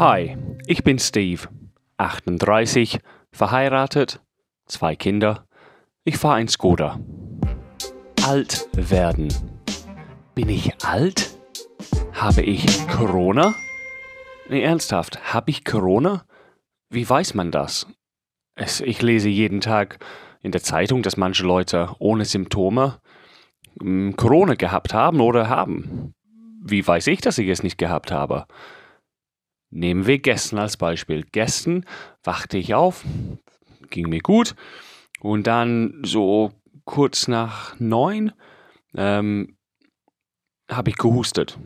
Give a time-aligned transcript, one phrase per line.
[0.00, 0.34] Hi,
[0.66, 1.42] ich bin Steve,
[1.98, 3.00] 38,
[3.32, 4.22] verheiratet,
[4.64, 5.46] zwei Kinder.
[6.04, 6.98] Ich fahre ein Skoda.
[8.26, 9.28] Alt werden.
[10.34, 11.36] Bin ich alt?
[12.14, 13.54] Habe ich Corona?
[14.48, 16.24] Nee, ernsthaft, habe ich Corona?
[16.88, 17.86] Wie weiß man das?
[18.54, 19.98] Es, ich lese jeden Tag
[20.40, 23.02] in der Zeitung, dass manche Leute ohne Symptome
[23.82, 26.14] mm, Corona gehabt haben oder haben.
[26.64, 28.46] Wie weiß ich, dass ich es nicht gehabt habe?
[29.70, 31.24] Nehmen wir gestern als Beispiel.
[31.30, 31.86] Gestern
[32.24, 33.04] wachte ich auf,
[33.88, 34.54] ging mir gut
[35.20, 36.52] und dann so
[36.84, 38.32] kurz nach neun
[38.96, 39.56] ähm,
[40.70, 41.58] habe ich gehustet.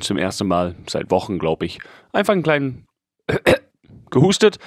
[0.00, 1.78] Zum ersten Mal seit Wochen, glaube ich.
[2.12, 2.86] Einfach einen kleinen
[4.10, 4.58] gehustet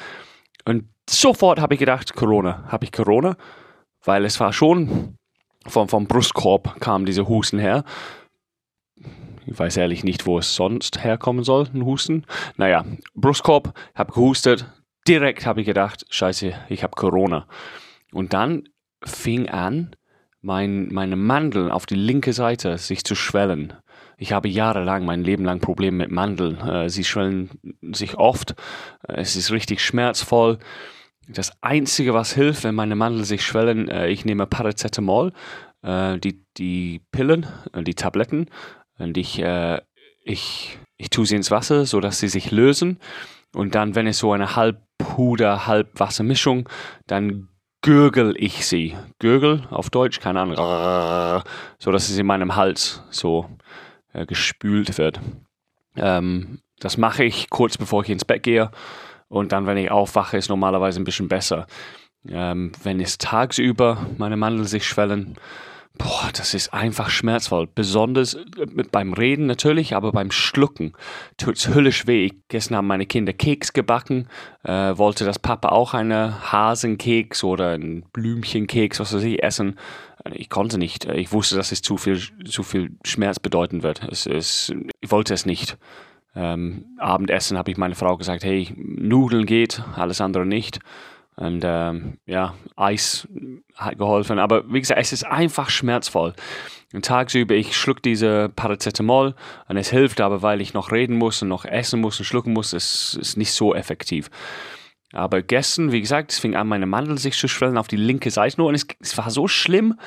[0.65, 2.63] und sofort habe ich gedacht, Corona.
[2.67, 3.35] Habe ich Corona?
[4.03, 5.15] Weil es war schon
[5.67, 7.83] vom, vom Brustkorb kam diese Husten her.
[9.45, 12.25] Ich weiß ehrlich nicht, wo es sonst herkommen soll, ein Husten.
[12.57, 14.65] Naja, Brustkorb, habe gehustet.
[15.07, 17.47] Direkt habe ich gedacht, scheiße, ich habe Corona.
[18.13, 18.69] Und dann
[19.03, 19.95] fing an,
[20.41, 23.73] mein, meine Mandeln auf die linke Seite sich zu schwellen.
[24.17, 26.59] Ich habe jahrelang, mein Leben lang Probleme mit Mandeln.
[26.59, 27.49] Äh, sie schwellen
[27.91, 28.51] sich oft.
[29.07, 30.59] Äh, es ist richtig schmerzvoll.
[31.27, 35.33] Das Einzige, was hilft, wenn meine Mandeln sich schwellen, äh, ich nehme Paracetamol,
[35.83, 38.51] die, die Pillen, die Tabletten,
[39.01, 39.43] und ich,
[40.23, 42.99] ich, ich tue sie ins Wasser, sodass sie sich lösen.
[43.53, 46.69] Und dann, wenn es so eine halb Puder, halb Wassermischung,
[47.07, 47.49] dann
[47.81, 48.95] gürgel ich sie.
[49.19, 50.55] Gürgel auf Deutsch, keine Ahnung,
[51.79, 53.49] so dass es in meinem Hals so
[54.13, 55.19] äh, gespült wird.
[55.95, 58.71] Ähm, das mache ich kurz bevor ich ins Bett gehe
[59.27, 61.67] und dann, wenn ich aufwache, ist normalerweise ein bisschen besser.
[62.27, 65.37] Ähm, wenn es tagsüber meine Mandeln sich schwellen,
[65.97, 67.67] boah, das ist einfach schmerzvoll.
[67.73, 70.93] Besonders äh, beim Reden natürlich, aber beim Schlucken
[71.37, 72.31] tut es höllisch weh.
[72.47, 74.27] Gestern haben meine Kinder Keks gebacken,
[74.63, 79.77] äh, wollte das Papa auch eine Hasenkeks oder ein Blümchenkeks, was weiß ich, essen.
[80.33, 81.05] Ich konnte nicht.
[81.05, 84.03] Ich wusste, dass es zu viel, zu viel Schmerz bedeuten wird.
[84.09, 85.77] Es, es, ich wollte es nicht.
[86.35, 90.79] Ähm, Abendessen habe ich meine Frau gesagt, hey, Nudeln geht, alles andere nicht.
[91.41, 93.27] Und ähm, ja, Eis
[93.73, 94.37] hat geholfen.
[94.37, 96.35] Aber wie gesagt, es ist einfach schmerzvoll.
[96.93, 99.33] Und tagsüber, ich schluck diese Paracetamol
[99.67, 102.53] und es hilft aber, weil ich noch reden muss und noch essen muss und schlucken
[102.53, 104.29] muss, es ist nicht so effektiv.
[105.13, 108.29] Aber gestern, wie gesagt, es fing an, meine Mandel sich zu schwellen auf die linke
[108.29, 109.97] Seite nur und es, es war so schlimm,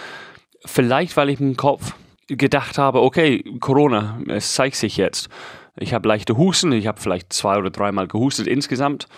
[0.65, 1.97] vielleicht weil ich im Kopf
[2.29, 5.29] gedacht habe, okay, Corona, es zeigt sich jetzt.
[5.77, 9.09] Ich habe leichte Husten, ich habe vielleicht zwei oder dreimal gehustet insgesamt.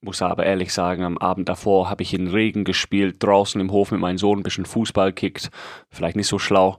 [0.00, 3.90] Muss aber ehrlich sagen, am Abend davor habe ich in Regen gespielt, draußen im Hof
[3.90, 5.50] mit meinem Sohn ein bisschen Fußball kickt.
[5.90, 6.78] Vielleicht nicht so schlau.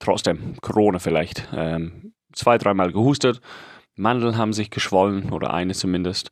[0.00, 1.46] Trotzdem, Corona vielleicht.
[1.54, 3.40] Ähm, zwei, dreimal gehustet.
[3.96, 6.30] Mandeln haben sich geschwollen oder eine zumindest.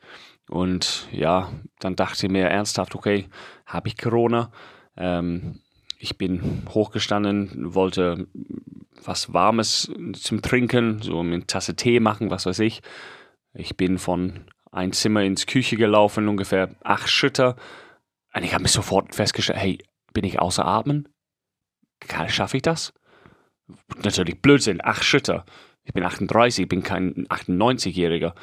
[0.49, 3.29] Und ja, dann dachte ich mir ernsthaft, okay,
[3.67, 4.51] habe ich Corona?
[4.97, 5.61] Ähm,
[5.99, 8.27] ich bin hochgestanden, wollte
[9.05, 12.83] was Warmes zum Trinken, so eine Tasse Tee machen, was weiß ich.
[13.55, 17.55] Ich bin von ein Zimmer ins Küche gelaufen, ungefähr acht Schritte.
[18.35, 19.79] Und ich habe mich sofort festgestellt, hey,
[20.13, 21.09] bin ich außer Atmen?
[22.29, 22.93] Schaffe ich das?
[24.03, 25.45] Natürlich Blödsinn, acht Schritte.
[25.85, 28.35] Ich bin 38, ich bin kein 98-Jähriger.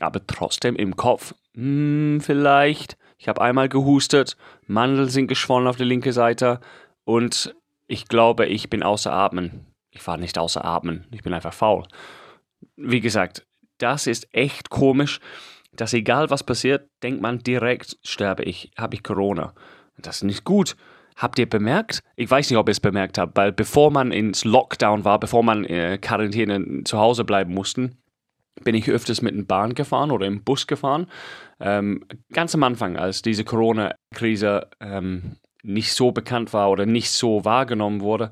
[0.00, 2.96] Aber trotzdem im Kopf, hm, vielleicht.
[3.18, 6.60] Ich habe einmal gehustet, Mandeln sind geschwollen auf der linken Seite
[7.04, 7.54] und
[7.88, 9.66] ich glaube, ich bin außer Atmen.
[9.90, 11.88] Ich war nicht außer Atmen, ich bin einfach faul.
[12.76, 13.44] Wie gesagt,
[13.78, 15.18] das ist echt komisch,
[15.72, 19.54] dass egal was passiert, denkt man direkt, sterbe ich, habe ich Corona.
[19.98, 20.76] Das ist nicht gut.
[21.16, 22.00] Habt ihr bemerkt?
[22.14, 25.42] Ich weiß nicht, ob ihr es bemerkt habt, weil bevor man ins Lockdown war, bevor
[25.42, 27.98] man äh, Quarantäne zu Hause bleiben mussten,
[28.62, 31.06] bin ich öfters mit der Bahn gefahren oder im Bus gefahren.
[31.60, 37.44] Ähm, ganz am Anfang, als diese Corona-Krise ähm, nicht so bekannt war oder nicht so
[37.44, 38.30] wahrgenommen wurde.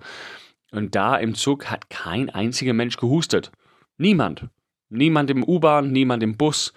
[0.70, 3.50] Und da im Zug hat kein einziger Mensch gehustet.
[3.98, 4.46] Niemand.
[4.88, 6.72] Niemand im U-Bahn, niemand im Bus.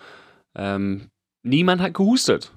[0.60, 1.10] Ähm,
[1.42, 2.54] niemand hat gehustet.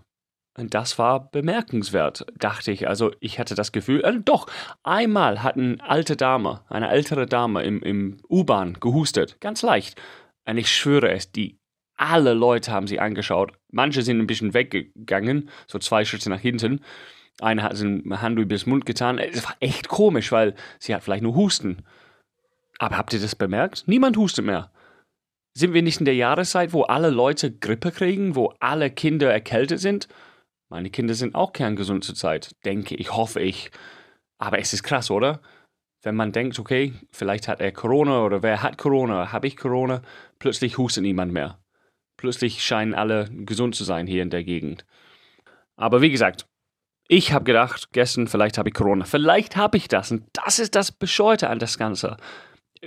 [0.59, 2.87] Und das war bemerkenswert, dachte ich.
[2.87, 4.47] Also ich hatte das Gefühl, äh, doch,
[4.83, 9.41] einmal hat eine alte Dame, eine ältere Dame im, im U-Bahn gehustet.
[9.41, 10.01] Ganz leicht.
[10.45, 11.59] Und ich schwöre es, die
[11.97, 13.53] alle Leute haben sie angeschaut.
[13.71, 16.81] Manche sind ein bisschen weggegangen, so zwei Schritte nach hinten.
[17.41, 19.19] Eine hat seine Hand über den Mund getan.
[19.19, 21.85] Es war echt komisch, weil sie hat vielleicht nur Husten.
[22.79, 23.85] Aber habt ihr das bemerkt?
[23.87, 24.73] Niemand hustet mehr.
[25.55, 29.81] Sind wir nicht in der Jahreszeit, wo alle Leute Grippe kriegen, wo alle Kinder erkältet
[29.81, 30.09] sind?
[30.71, 33.71] Meine Kinder sind auch kerngesund zurzeit, denke ich, hoffe ich.
[34.39, 35.41] Aber es ist krass, oder?
[36.03, 40.03] wenn man denkt, okay, vielleicht hat er Corona oder wer hat Corona, habe ich Corona,
[40.39, 41.59] plötzlich hustet niemand mehr.
[42.17, 44.85] Plötzlich scheinen alle gesund zu sein hier in der Gegend.
[45.77, 46.47] Aber wie gesagt,
[47.09, 49.05] ich habe gedacht, gestern vielleicht habe ich Corona.
[49.05, 50.11] Vielleicht habe ich das.
[50.11, 52.17] Und das ist das Bescheuerte an das Ganze.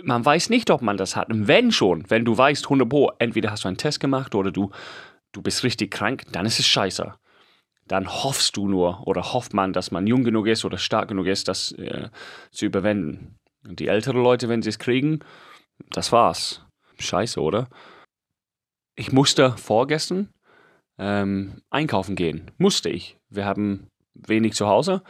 [0.03, 1.29] Man weiß nicht, ob man das hat.
[1.29, 4.51] Und wenn schon, wenn du weißt, 100 Pro, entweder hast du einen Test gemacht oder
[4.51, 4.71] du,
[5.31, 7.13] du bist richtig krank, dann ist es scheiße.
[7.87, 11.27] Dann hoffst du nur oder hofft man, dass man jung genug ist oder stark genug
[11.27, 12.09] ist, das äh,
[12.51, 13.37] zu überwinden.
[13.67, 15.19] Und die älteren Leute, wenn sie es kriegen,
[15.91, 16.65] das war's.
[16.99, 17.69] Scheiße, oder?
[18.95, 20.29] Ich musste vorgestern
[20.97, 22.51] ähm, einkaufen gehen.
[22.57, 23.17] Musste ich.
[23.29, 25.03] Wir haben wenig zu Hause,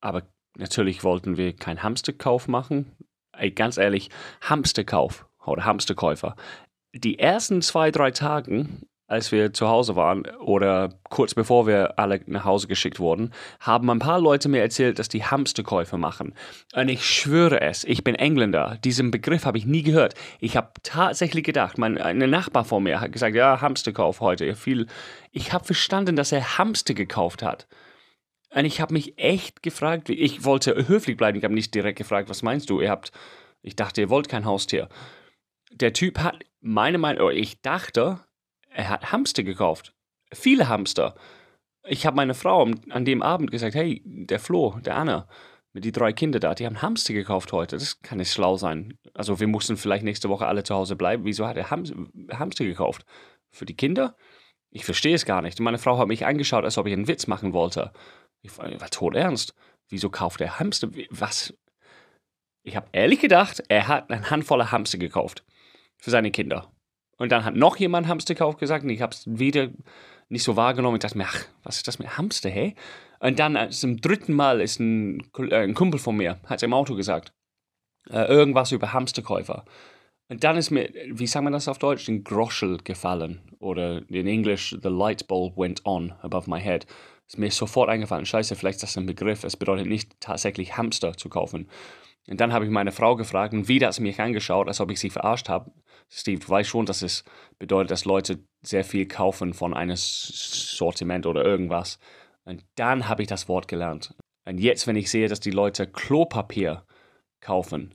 [0.00, 0.22] aber
[0.56, 2.96] natürlich wollten wir keinen Hamsterkauf machen.
[3.38, 4.10] Ey, ganz ehrlich,
[4.40, 6.36] Hamsterkauf oder Hamsterkäufer.
[6.92, 12.20] Die ersten zwei, drei Tagen als wir zu Hause waren oder kurz bevor wir alle
[12.26, 16.34] nach Hause geschickt wurden, haben ein paar Leute mir erzählt, dass die Hamsterkäufe machen.
[16.74, 18.78] Und ich schwöre es, ich bin Engländer.
[18.82, 20.14] Diesen Begriff habe ich nie gehört.
[20.40, 24.54] Ich habe tatsächlich gedacht, mein ein Nachbar vor mir hat gesagt, ja, Hamsterkauf heute.
[24.54, 24.86] Viel.
[25.32, 27.66] Ich habe verstanden, dass er Hamster gekauft hat.
[28.54, 32.28] Und ich habe mich echt gefragt, ich wollte höflich bleiben, ich habe nicht direkt gefragt,
[32.28, 32.80] was meinst du?
[32.80, 33.10] Ihr habt,
[33.62, 34.88] ich dachte, ihr wollt kein Haustier.
[35.72, 38.20] Der Typ hat, meine Meinung, ich dachte,
[38.70, 39.92] er hat Hamster gekauft.
[40.32, 41.16] Viele Hamster.
[41.86, 45.28] Ich habe meine Frau an dem Abend gesagt, hey, der Flo, der Anna,
[45.72, 47.76] die drei Kinder da, die haben Hamster gekauft heute.
[47.76, 48.96] Das kann nicht schlau sein.
[49.14, 51.24] Also wir mussten vielleicht nächste Woche alle zu Hause bleiben.
[51.24, 53.04] Wieso hat er Hamster gekauft?
[53.50, 54.16] Für die Kinder?
[54.70, 55.58] Ich verstehe es gar nicht.
[55.60, 57.92] Meine Frau hat mich angeschaut, als ob ich einen Witz machen wollte.
[58.44, 59.54] Ich war, tot ernst.
[59.88, 60.90] Wieso kauft er Hamster?
[61.10, 61.54] Was?
[62.62, 65.44] Ich habe ehrlich gedacht, er hat eine Handvoll Hamster gekauft.
[65.96, 66.70] Für seine Kinder.
[67.16, 69.70] Und dann hat noch jemand Hamsterkauf gesagt und ich habe es wieder
[70.28, 70.96] nicht so wahrgenommen.
[70.96, 72.74] Ich dachte mir, ach, was ist das mit Hamster, hey?
[73.20, 76.62] Und dann äh, zum dritten Mal ist ein, äh, ein Kumpel von mir, hat es
[76.62, 77.32] im Auto gesagt,
[78.10, 79.64] äh, irgendwas über Hamsterkäufer.
[80.28, 83.40] Und dann ist mir, wie sagt man das auf Deutsch, ein Groschel gefallen.
[83.58, 86.86] Oder in Englisch, the light bulb went on above my head.
[87.26, 89.44] Ist mir sofort eingefallen, scheiße, vielleicht ist das ein Begriff.
[89.44, 91.68] Es bedeutet nicht tatsächlich Hamster zu kaufen.
[92.28, 95.10] Und dann habe ich meine Frau gefragt hat sie mich angeschaut, als ob ich sie
[95.10, 95.70] verarscht habe.
[96.10, 97.24] Steve, du weißt schon, dass es
[97.58, 101.98] bedeutet, dass Leute sehr viel kaufen von einem Sortiment oder irgendwas.
[102.44, 104.14] Und dann habe ich das Wort gelernt.
[104.46, 106.84] Und jetzt, wenn ich sehe, dass die Leute Klopapier
[107.40, 107.94] kaufen,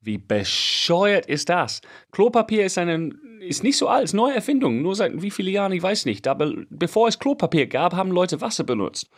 [0.00, 1.80] wie bescheuert ist das?
[2.12, 3.10] Klopapier ist, eine,
[3.40, 6.26] ist nicht so alt, ist neue Erfindung, nur seit wie vielen Jahren, ich weiß nicht.
[6.28, 9.10] Aber bevor es Klopapier gab, haben Leute Wasser benutzt.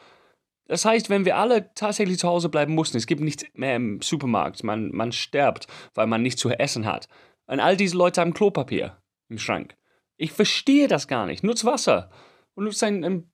[0.67, 4.03] Das heißt, wenn wir alle tatsächlich zu Hause bleiben mussten, es gibt nichts mehr im
[4.03, 7.09] Supermarkt, man, man stirbt, weil man nichts zu essen hat.
[7.47, 8.99] Und all diese Leute haben Klopapier
[9.31, 9.77] im Schrank.
[10.19, 11.43] Ich verstehe das gar nicht.
[11.43, 12.11] Nutz Wasser
[12.55, 13.31] und nutz ein, ein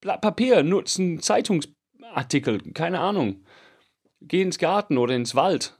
[0.00, 3.44] Blatt Papier, nutz einen Zeitungsartikel, keine Ahnung.
[4.20, 5.78] Geh ins Garten oder ins Wald.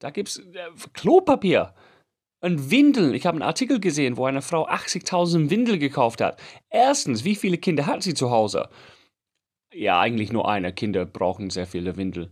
[0.00, 1.74] Da gibt's äh, Klopapier.
[2.46, 3.12] Und Windeln.
[3.12, 6.40] Ich habe einen Artikel gesehen, wo eine Frau 80.000 Windeln gekauft hat.
[6.70, 8.68] Erstens, wie viele Kinder hat sie zu Hause?
[9.76, 10.72] ja, eigentlich nur eine.
[10.72, 12.30] Kinder brauchen sehr viele Windeln.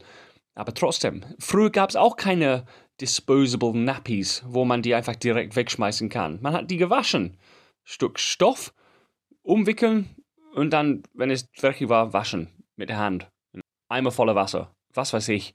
[0.55, 2.64] Aber trotzdem, früher gab es auch keine
[3.00, 6.38] disposable Nappies, wo man die einfach direkt wegschmeißen kann.
[6.40, 7.37] Man hat die gewaschen.
[7.82, 8.72] Stück Stoff,
[9.43, 10.14] umwickeln
[10.55, 13.28] und dann, wenn es dreckig war, waschen mit der Hand.
[13.88, 14.75] Eimer voller Wasser.
[14.94, 15.55] Was weiß ich.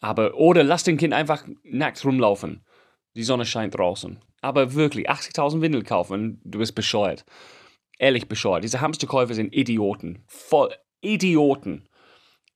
[0.00, 2.64] Aber, oder lass den Kind einfach nackt rumlaufen.
[3.14, 4.18] Die Sonne scheint draußen.
[4.40, 7.24] Aber wirklich, 80.000 Windeln kaufen, du bist bescheuert.
[7.98, 8.64] Ehrlich bescheuert.
[8.64, 10.24] Diese Hamsterkäufer sind Idioten.
[10.26, 11.88] Voll Idioten.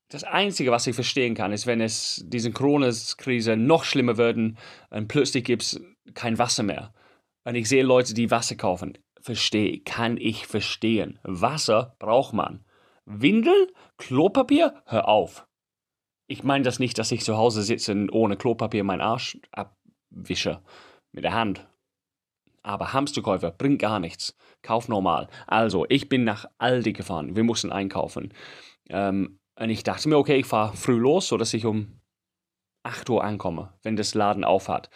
[0.09, 4.57] Das Einzige, was ich verstehen kann, ist, wenn es diese Corona-Krise noch schlimmer würden
[4.91, 5.81] und plötzlich gibt es
[6.15, 6.95] kein Wasser mehr.
[7.45, 8.99] Und ich sehe Leute, die Wasser kaufen.
[9.21, 11.19] Verstehe, kann ich verstehen.
[11.25, 12.65] Wasser braucht man.
[13.05, 13.67] Windeln?
[13.99, 14.81] Klopapier?
[14.87, 15.47] Hör auf.
[16.29, 19.39] Ich meine das nicht, dass ich zu Hause sitze und ohne Klopapier meinen Arsch
[20.15, 20.61] abwische.
[21.13, 21.67] Mit der Hand.
[22.63, 24.37] Aber Hamsterkäufer bringt gar nichts.
[24.63, 25.29] Kauf normal.
[25.47, 27.37] Also, ich bin nach Aldi gefahren.
[27.37, 28.35] Wir mussten einkaufen.
[28.89, 32.01] Ähm, und ich dachte mir, okay, ich fahre früh los, sodass ich um
[32.83, 34.91] 8 Uhr ankomme, wenn das Laden aufhat.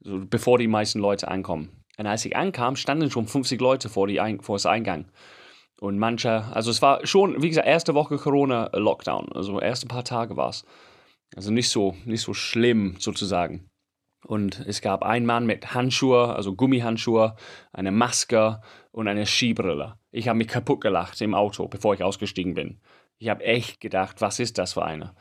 [0.00, 1.84] So, bevor die meisten Leute ankommen.
[1.96, 5.06] Und als ich ankam, standen schon 50 Leute vor, die Ein vor das Eingang.
[5.80, 9.32] Und manche, also es war schon, wie gesagt, erste Woche Corona-Lockdown.
[9.32, 10.64] Also erste paar Tage war es.
[11.34, 13.68] Also nicht so, nicht so schlimm sozusagen.
[14.24, 17.34] Und es gab einen Mann mit Handschuhe, also Gummihandschuhe,
[17.72, 18.60] eine Maske
[18.92, 19.98] und eine Skibrille.
[20.10, 22.80] Ich habe mich kaputt gelacht im Auto, bevor ich ausgestiegen bin.
[23.18, 25.14] Ich habe echt gedacht, was ist das für eine?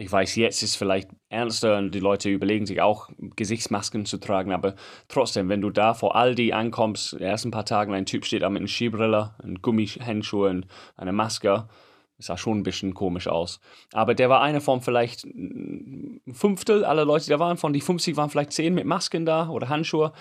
[0.00, 4.18] Ich weiß, jetzt ist es vielleicht ernster und die Leute überlegen sich auch, Gesichtsmasken zu
[4.18, 4.76] tragen, aber
[5.08, 8.48] trotzdem, wenn du da vor Aldi ankommst, die ersten paar Tagen, ein Typ steht da
[8.48, 11.68] mit einer Skibrille, einem Gummihandschuhe und einer Maske,
[12.18, 13.60] sah schon ein bisschen komisch aus.
[13.92, 17.56] Aber der war einer von vielleicht ein Fünftel aller Leute, die da waren.
[17.56, 20.12] Von die 50 waren vielleicht 10 mit Masken da oder Handschuhe.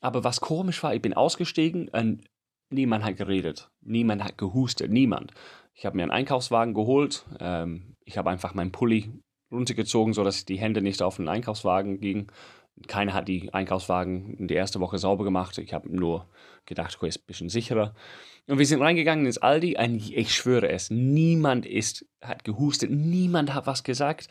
[0.00, 2.24] Aber was komisch war, ich bin ausgestiegen und
[2.70, 3.70] niemand hat geredet.
[3.80, 4.90] Niemand hat gehustet.
[4.90, 5.32] Niemand.
[5.74, 7.24] Ich habe mir einen Einkaufswagen geholt.
[7.40, 9.12] Ähm, ich habe einfach meinen Pulli
[9.50, 12.26] runtergezogen, sodass die Hände nicht auf den Einkaufswagen gingen.
[12.86, 15.58] Keiner hat die Einkaufswagen in der ersten Woche sauber gemacht.
[15.58, 16.26] Ich habe nur
[16.66, 17.94] gedacht, okay, ist ein bisschen sicherer.
[18.46, 19.76] Und wir sind reingegangen ins Aldi.
[20.14, 24.28] Ich schwöre es, niemand ist, hat gehustet, niemand hat was gesagt.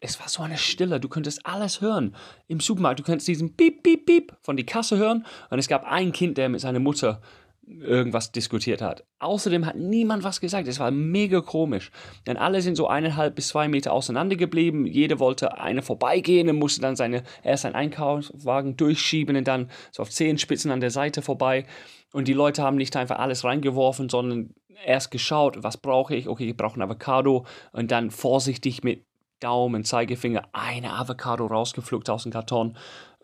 [0.00, 2.16] Es war so eine Stille, du könntest alles hören.
[2.48, 5.26] Im Supermarkt, du könntest diesen Piep, Piep, Piep von die Kasse hören.
[5.50, 7.20] Und es gab ein Kind, der mit seiner Mutter
[7.66, 9.04] irgendwas diskutiert hat.
[9.18, 10.68] Außerdem hat niemand was gesagt.
[10.68, 11.90] Es war mega komisch.
[12.26, 14.86] Denn alle sind so eineinhalb bis zwei Meter auseinander geblieben.
[14.86, 20.02] Jeder wollte eine vorbeigehen und musste dann seine, erst seinen Einkaufswagen durchschieben und dann so
[20.02, 21.66] auf Zehenspitzen an der Seite vorbei.
[22.12, 24.54] Und die Leute haben nicht einfach alles reingeworfen, sondern
[24.84, 26.28] erst geschaut, was brauche ich?
[26.28, 27.46] Okay, ich brauche ein Avocado.
[27.72, 29.04] Und dann vorsichtig mit
[29.40, 32.76] Daumen, Zeigefinger eine Avocado rausgepflückt aus dem Karton.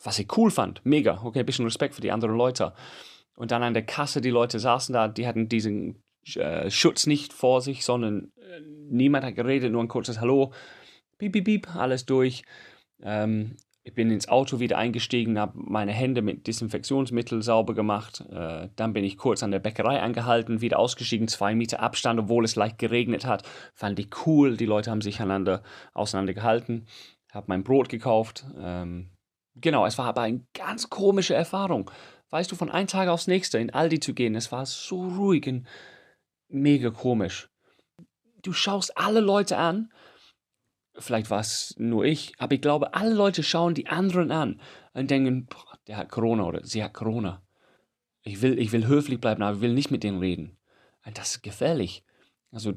[0.03, 0.81] Was ich cool fand.
[0.85, 1.21] Mega.
[1.23, 2.73] Okay, ein bisschen Respekt für die anderen Leute.
[3.41, 6.03] Und dann an der Kasse, die Leute saßen da, die hatten diesen
[6.35, 10.53] äh, Schutz nicht vor sich, sondern äh, niemand hat geredet, nur ein kurzes Hallo,
[11.17, 12.43] piep, piep, piep, alles durch.
[13.03, 18.23] Ähm, ich bin ins Auto wieder eingestiegen, habe meine Hände mit Desinfektionsmittel sauber gemacht.
[18.31, 22.45] Äh, dann bin ich kurz an der Bäckerei angehalten, wieder ausgestiegen, zwei Meter Abstand, obwohl
[22.45, 23.49] es leicht geregnet hat.
[23.73, 25.63] Fand ich cool, die Leute haben sich einander
[25.95, 26.35] auseinander.
[26.43, 28.45] Habe mein Brot gekauft.
[28.61, 29.09] Ähm,
[29.55, 31.91] genau, es war aber eine ganz komische Erfahrung
[32.31, 35.47] weißt du, von einem Tag aufs nächste in Aldi zu gehen, es war so ruhig
[35.47, 35.67] und
[36.49, 37.49] mega komisch.
[38.43, 39.93] Du schaust alle Leute an,
[40.95, 44.61] vielleicht war es nur ich, aber ich glaube, alle Leute schauen die anderen an
[44.95, 47.43] und denken, boah, der hat Corona oder sie hat Corona.
[48.23, 50.57] Ich will, ich will höflich bleiben, aber ich will nicht mit denen reden.
[51.05, 52.05] Und das ist gefährlich.
[52.51, 52.75] Also,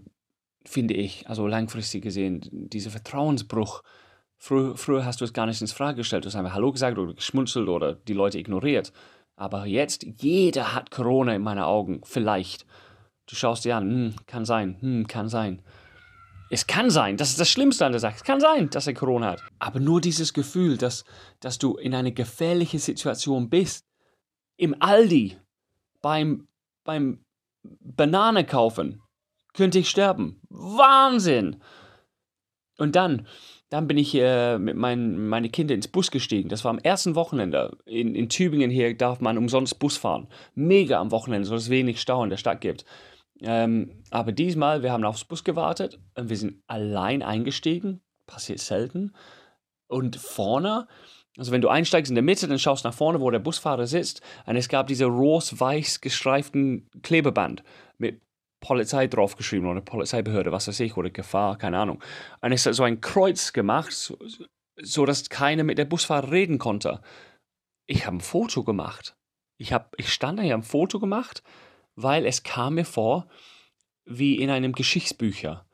[0.66, 3.84] finde ich, also langfristig gesehen, dieser Vertrauensbruch.
[4.38, 6.24] Früher, früher hast du es gar nicht ins Frage gestellt.
[6.24, 8.94] Du hast einfach Hallo gesagt oder geschmunzelt oder die Leute ignoriert.
[9.36, 12.02] Aber jetzt, jeder hat Corona in meinen Augen.
[12.04, 12.66] Vielleicht.
[13.26, 15.62] Du schaust dir an, hm, kann sein, hm, kann sein.
[16.50, 18.16] Es kann sein, das ist das Schlimmste an der Sache.
[18.18, 19.44] Es kann sein, dass er Corona hat.
[19.60, 21.04] Aber nur dieses Gefühl, dass,
[21.40, 23.88] dass du in einer gefährlichen Situation bist,
[24.58, 25.38] im Aldi,
[26.02, 26.48] beim,
[26.84, 27.24] beim
[27.64, 29.02] Banane kaufen,
[29.54, 30.42] könnte ich sterben.
[30.50, 31.62] Wahnsinn!
[32.78, 33.28] Und dann,
[33.74, 36.48] dann bin ich äh, mit meinen meine Kinder ins Bus gestiegen.
[36.48, 37.76] Das war am ersten Wochenende.
[37.86, 40.28] In, in Tübingen hier darf man umsonst Bus fahren.
[40.54, 42.86] Mega am Wochenende, so dass es wenig Stau in der Stadt gibt.
[43.42, 48.02] Ähm, aber diesmal, wir haben aufs Bus gewartet und wir sind allein eingestiegen.
[48.28, 49.14] Passiert selten.
[49.88, 50.88] Und vorne,
[51.40, 54.22] also wenn du einsteigst in der Mitte, dann schaust nach vorne, wo der Busfahrer sitzt.
[54.46, 57.64] Und es gab diese rot-weiß gestreiften Klebeband
[57.98, 58.22] mit
[58.64, 62.02] Polizei draufgeschrieben oder Polizeibehörde, was weiß ich, oder Gefahr, keine Ahnung.
[62.42, 64.18] Und es hat so ein Kreuz gemacht, so,
[64.82, 67.02] so dass keiner mit der Busfahrer reden konnte.
[67.88, 69.18] Ich habe ein Foto gemacht.
[69.58, 71.44] Ich, hab, ich stand da, ich habe ein Foto gemacht,
[71.96, 73.28] weil es kam mir vor
[74.06, 75.66] wie in einem Geschichtsbücher.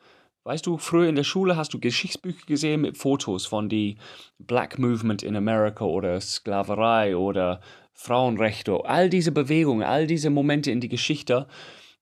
[0.44, 3.98] Weißt du, früher in der Schule hast du Geschichtsbücher gesehen mit Fotos von die
[4.40, 7.62] Black Movement in America oder Sklaverei oder
[7.94, 11.48] Frauenrechte, all diese Bewegungen, all diese Momente in die Geschichte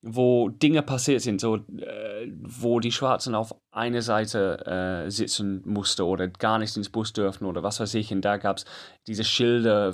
[0.10, 4.66] wo Dinge passiert sind, so, äh, wo die Schwarzen auf eine Seite
[5.06, 8.12] äh, sitzen mussten oder gar nicht ins Bus dürften oder was weiß ich.
[8.14, 8.66] Und da gab es
[9.06, 9.94] diese Schilder,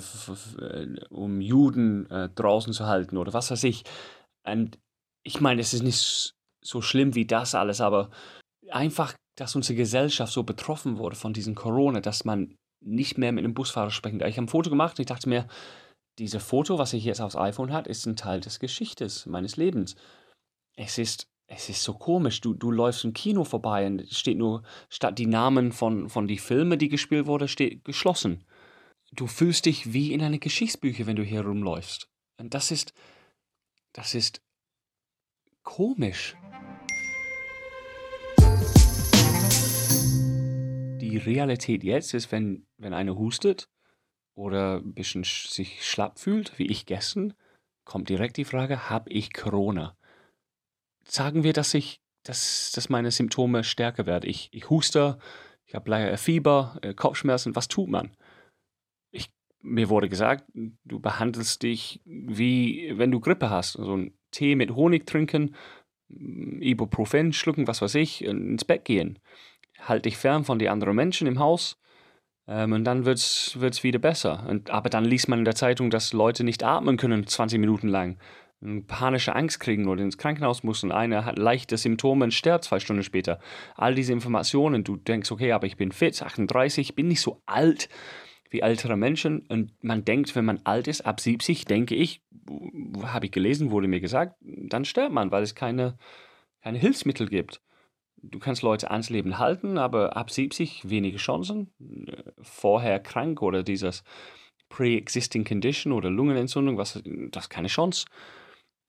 [0.60, 3.82] äh, um Juden äh, draußen zu halten oder was weiß ich.
[4.46, 4.78] Und
[5.24, 8.10] ich meine, es ist nicht so schlimm wie das alles, aber
[8.70, 13.44] einfach, dass unsere Gesellschaft so betroffen wurde von diesem Corona, dass man nicht mehr mit
[13.44, 14.28] einem Busfahrer sprechen kann.
[14.28, 15.48] Ich habe ein Foto gemacht und ich dachte mir,
[16.18, 19.96] dieses Foto, was ich jetzt aufs iPhone hat, ist ein Teil des Geschichtes meines Lebens.
[20.76, 22.40] Es ist, es ist so komisch.
[22.40, 26.38] Du, du läufst im Kino vorbei und steht nur, statt die Namen von, von die
[26.38, 28.44] Filme, die gespielt wurden, steht geschlossen.
[29.12, 32.08] Du fühlst dich wie in einer Geschichtsbücher, wenn du hier rumläufst.
[32.38, 32.92] Und das ist,
[33.92, 34.40] das ist
[35.62, 36.36] komisch.
[41.00, 43.68] Die Realität jetzt ist, wenn, wenn einer hustet,
[44.34, 47.34] oder ein bisschen sich schlapp fühlt, wie ich gestern,
[47.84, 49.96] kommt direkt die Frage, habe ich Corona?
[51.06, 54.28] Sagen wir, dass ich, dass, dass meine Symptome stärker werden.
[54.28, 55.18] Ich, ich huste,
[55.66, 57.54] ich habe leider Fieber, äh, Kopfschmerzen.
[57.54, 58.16] Was tut man?
[59.10, 63.72] Ich, mir wurde gesagt, du behandelst dich wie wenn du Grippe hast.
[63.72, 65.54] So also einen Tee mit Honig trinken,
[66.08, 69.18] Ibuprofen schlucken, was weiß ich, ins Bett gehen.
[69.78, 71.78] Halt dich fern von den anderen Menschen im Haus
[72.46, 74.46] ähm, und dann wird es wieder besser.
[74.48, 77.88] Und, aber dann liest man in der Zeitung, dass Leute nicht atmen können 20 Minuten
[77.88, 78.18] lang.
[78.86, 80.90] Panische Angst kriegen oder ins Krankenhaus müssen.
[80.90, 83.38] Einer hat leichte Symptome und stirbt zwei Stunden später.
[83.76, 87.88] All diese Informationen, du denkst, okay, aber ich bin fit, 38, bin nicht so alt.
[88.50, 89.40] wie ältere Menschen.
[89.48, 92.22] Und man denkt, wenn man alt ist, ab 70, denke ich,
[93.02, 95.98] habe ich gelesen, wurde mir gesagt, dann stirbt man, weil es keine,
[96.62, 97.60] keine Hilfsmittel gibt.
[98.30, 101.74] Du kannst Leute ans Leben halten, aber ab 70 wenige Chancen.
[102.40, 104.02] Vorher krank oder dieses
[104.70, 108.06] Pre-Existing Condition oder Lungenentzündung, was, das ist keine Chance.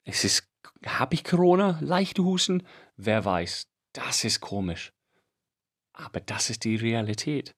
[0.05, 0.49] Es ist,
[0.85, 2.63] habe ich Corona, leichte Husten?
[2.95, 3.67] Wer weiß.
[3.93, 4.93] Das ist komisch.
[5.93, 7.53] Aber das ist die Realität.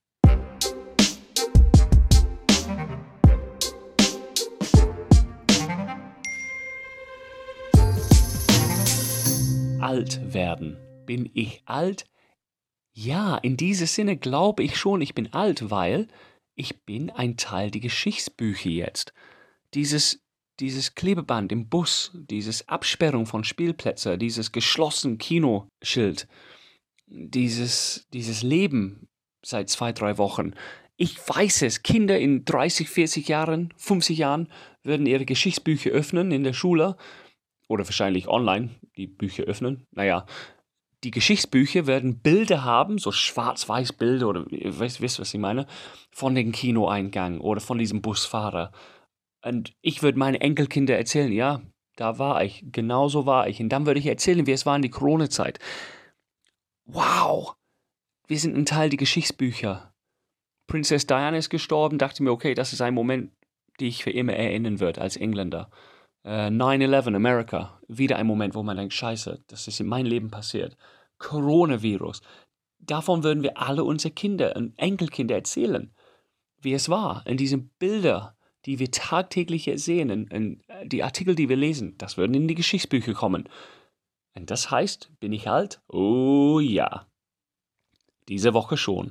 [9.80, 10.87] Alt werden.
[11.08, 12.04] Bin ich alt?
[12.92, 16.06] Ja, in diesem Sinne glaube ich schon, ich bin alt, weil
[16.54, 19.14] ich bin ein Teil der Geschichtsbücher jetzt.
[19.72, 20.22] Dieses,
[20.60, 26.28] dieses Klebeband im Bus, dieses Absperrung von Spielplätzen, dieses geschlossene Kinoschild,
[27.06, 29.08] dieses, dieses Leben
[29.42, 30.52] seit zwei, drei Wochen.
[30.98, 36.44] Ich weiß es, Kinder in 30, 40 Jahren, 50 Jahren würden ihre Geschichtsbücher öffnen in
[36.44, 36.98] der Schule
[37.66, 39.86] oder wahrscheinlich online die Bücher öffnen.
[39.92, 40.26] Naja,
[41.04, 45.66] die Geschichtsbücher werden Bilder haben, so schwarz-weiß Bilder oder ihr wisst, was ich meine,
[46.10, 48.72] von dem Kinoeingang oder von diesem Busfahrer.
[49.44, 51.62] Und ich würde meine Enkelkinder erzählen, ja,
[51.96, 53.60] da war ich, genau so war ich.
[53.60, 55.58] Und dann würde ich erzählen, wie es war in die Corona-Zeit.
[56.84, 57.54] Wow,
[58.26, 59.92] wir sind ein Teil der Geschichtsbücher.
[60.66, 63.32] Prinzess Diana ist gestorben, dachte mir, okay, das ist ein Moment,
[63.80, 65.70] den ich für immer erinnern würde als Engländer.
[66.28, 70.30] 9-11 äh, America, wieder ein Moment, wo man denkt, scheiße, das ist in meinem Leben
[70.30, 70.76] passiert.
[71.18, 72.20] Coronavirus.
[72.78, 75.92] Davon würden wir alle unsere Kinder und Enkelkinder erzählen,
[76.60, 77.26] wie es war.
[77.26, 82.16] In diesen Bilder, die wir tagtäglich sehen, in, in die Artikel, die wir lesen, das
[82.16, 83.48] würden in die Geschichtsbücher kommen.
[84.34, 85.80] Und das heißt, bin ich alt?
[85.88, 87.06] Oh ja.
[88.28, 89.10] Diese Woche schon.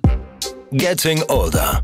[0.72, 1.84] Getting Older.